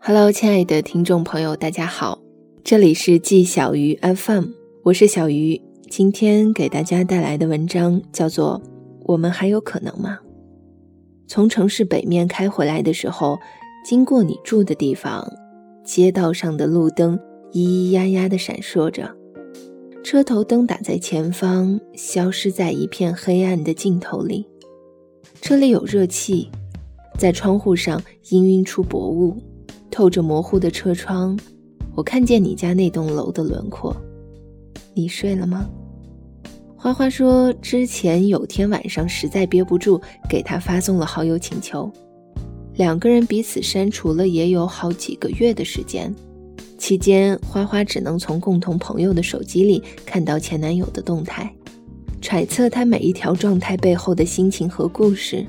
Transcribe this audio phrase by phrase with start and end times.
[0.00, 2.18] Hello，亲爱的听众朋友，大家好，
[2.64, 4.44] 这里是季小鱼 FM，
[4.84, 5.60] 我是小鱼。
[5.90, 8.60] 今天给大家带来的文章叫做
[9.04, 10.18] 《我们还有可能吗》。
[11.26, 13.38] 从城市北面开回来的时候，
[13.84, 15.30] 经过你住的地方，
[15.84, 17.18] 街道上的路灯
[17.52, 19.14] 咿咿呀呀地闪烁着，
[20.02, 24.46] 车头灯打在前方，消失在一片黑暗的尽头里。
[25.40, 26.50] 车里有热气，
[27.16, 29.36] 在窗户上氤氲出薄雾。
[29.90, 31.36] 透着模糊的车窗，
[31.96, 33.96] 我看见你家那栋楼的轮廓。
[34.94, 35.68] 你睡了吗？
[36.76, 41.90] 花花说，之前有天晚上实在憋不住，给他发送了好友请求。
[42.74, 46.14] 两个人彼此删除了也有好几个月的时间，
[46.76, 51.52] 期间花花只能从共同朋友的手机里看到前男友的动态，
[52.28, 55.46] 揣测他每一条状态背后的心情和故事。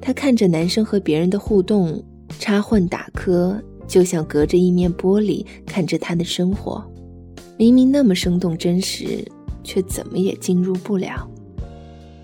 [0.00, 2.02] 他看着男生和别人的互动。
[2.38, 6.82] 插混打磕，就像隔着一面玻璃看着他的生活，
[7.56, 9.22] 明明那么生动真实，
[9.62, 11.28] 却怎么也进入不了。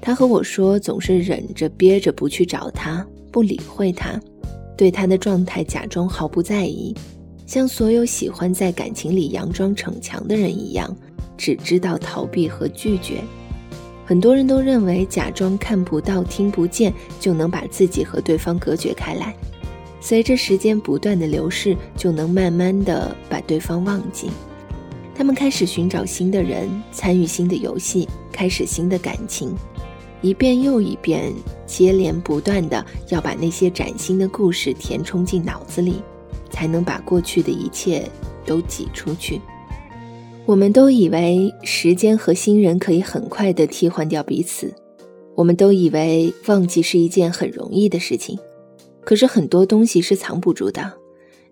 [0.01, 4.19] 他和我说，总是忍着憋着不去找他，不理会他，
[4.77, 6.95] 对他的状态假装毫不在意，
[7.47, 10.95] 像所有喜欢在感情里佯装逞强的人一样，
[11.37, 13.23] 只知道逃避和拒绝。
[14.13, 19.35] 很多人都认为假装看不到、听不见，就能把自己和对方隔绝开来。
[20.03, 24.29] 随着时间不断的流逝，就能慢慢的把对方忘记。
[25.15, 29.55] 他们开始寻找新的人，参与新的游戏，开始新的感情，
[30.21, 31.33] 一遍又一遍，
[31.65, 36.03] 接连不断的要把那些崭新的故事填充进脑子里，
[36.51, 38.07] 才能把过去的一切
[38.45, 39.41] 都挤出去。
[40.45, 44.75] 我们都以为时间和新人可以很快的替换掉彼此，
[45.37, 48.39] 我们都以为忘记是一件很容易的事情。
[49.05, 50.93] 可是很多东西是藏不住的，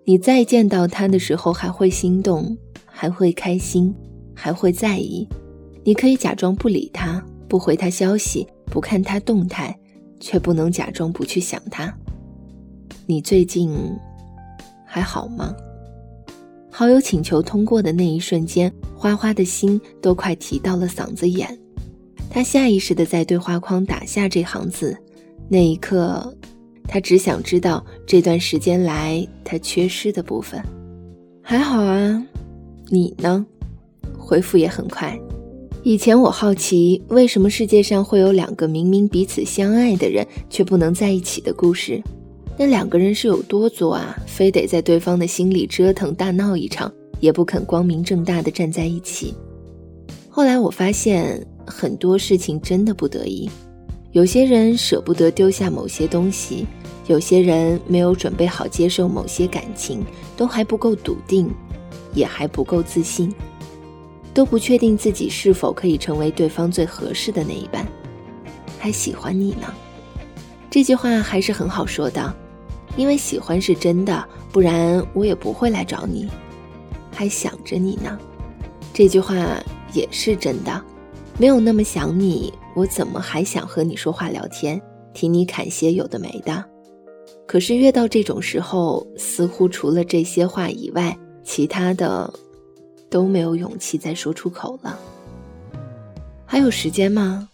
[0.05, 3.95] 你再见到他的时候，还会心动，还会开心，
[4.35, 5.27] 还会在意。
[5.85, 9.79] 你可以假装不理他，不回他消息，不看他动态，
[10.19, 11.93] 却不能假装不去想他。
[13.07, 13.73] 你最近
[14.85, 15.55] 还好吗？
[16.71, 21.59] 好友请求通过的那一瞬间，花花的心都快提到了嗓子眼。
[22.31, 24.97] 他下意识地在对话框打下这行字，
[25.49, 26.35] 那一刻。
[26.87, 30.61] 他只想知道这段时间来他缺失的部分，
[31.43, 32.27] 还好啊，
[32.89, 33.47] 你呢？
[34.19, 35.19] 回复也很快。
[35.83, 42.03] 以前我好奇，为什么世界上会有两个明明彼此相爱的人却不能在一起的故事？
[42.63, 44.15] 那两个人是有多作啊？
[44.27, 49.35] 非得在对方的心里折腾大闹一场，也不肯光明正大的站在一起。
[50.29, 53.49] 后来我发现，很多事情真的不得已，
[54.13, 56.67] 有些人舍不得丢下某些东西。
[57.07, 60.05] 有些人没有准备好接受某些感情，
[60.37, 61.51] 都还不够笃定，
[62.13, 63.35] 也还不够自信，
[64.35, 67.87] 都不确定自己是否可以成为对方最合适的那一半，
[68.79, 69.73] 还喜欢你呢。
[70.69, 72.37] 这句话还是很好说的，
[73.01, 74.23] 因为喜欢是真的，
[74.53, 76.29] 不然我也不会来找你。
[77.11, 78.19] 还想着你呢，
[78.93, 79.35] 这句话
[79.95, 80.85] 也是真的，
[81.39, 84.79] 没有那么想你，我怎么还想和你说话聊天，
[85.15, 86.63] 听你侃些有的没的？
[87.47, 92.31] 可是越到这种时候，似乎除了这些话以外，其他的
[93.09, 94.99] 都没有勇气再说出口了。
[96.45, 97.49] 还有时间吗？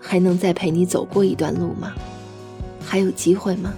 [0.00, 1.92] 还能再陪你走过一段路吗？
[2.80, 3.74] 还有机会吗？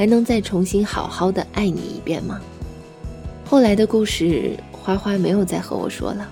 [0.00, 2.40] 还能再重新好好的爱你一遍吗？
[3.44, 6.26] 后来的故事，花花没有再和我说了，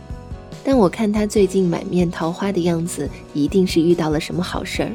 [0.65, 4.91] 但我看他最近满面桃花的样子，一定是遇到了什么好事儿。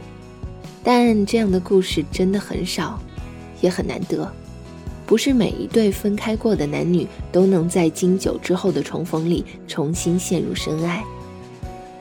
[0.84, 3.00] 但这样的故事真的很少。
[3.62, 4.28] 也很难得，
[5.06, 11.04] 不是每一对分开过的男女都能在经久之后的重逢里重新陷入深爱。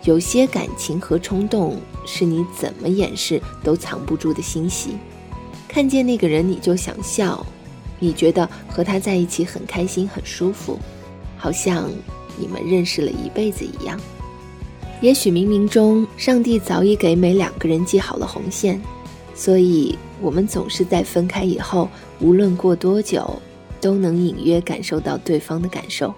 [0.04, 4.96] 有些感情和冲动是你怎么掩饰都藏不住的欣喜，
[5.72, 7.44] 看见那个人你就想笑，
[7.98, 10.78] 你觉得和他在一起很开心很舒服，
[11.38, 11.90] 好像
[12.36, 13.98] 你们认识了一辈子一样。
[15.00, 18.78] 也许冥冥中上帝早已给每两个人系好了红线，
[19.34, 19.98] 所以。
[20.20, 21.88] 我们总是在分开以后，
[22.20, 23.42] 无论过多久，
[23.80, 26.14] 都能隐约感受到对方的感受。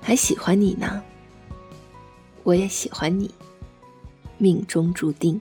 [0.00, 1.00] 还喜欢你呢，
[2.42, 3.30] 我也喜欢你，
[4.38, 5.40] 命中注定。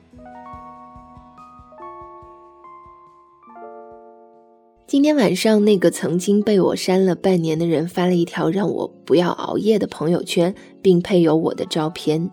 [4.85, 12.29] 今天晚上，那个曾经被我删了半年的人发了一条让我不要熬夜的朋友圈，并配有我的照片。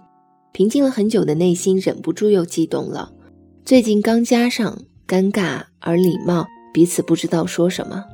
[0.52, 3.12] 平静了很久的内心忍不住又激动了。
[3.64, 4.76] 最近刚加上
[5.06, 6.44] 尴尬而礼貌，
[6.74, 8.04] 彼此不知道说什么，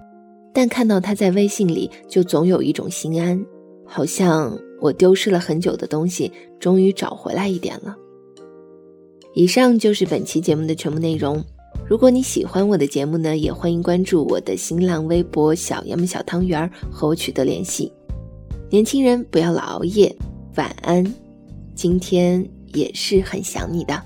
[0.53, 3.45] 但看到他在微信里，就总有一种心安，
[3.85, 6.31] 好像我丢失了很久的东西，
[6.61, 7.97] 终于找回来一点了。
[9.35, 11.43] 以上就是本期节目的全部内容。
[11.89, 17.93] 如果你喜欢我的节目呢，也欢迎关注我的新浪微博“小杨小汤圆”和我取得联系。
[18.69, 20.13] 年轻人不要老熬夜，
[20.57, 21.05] 晚安。
[21.77, 22.45] 今天
[22.75, 24.03] 也是很想你的。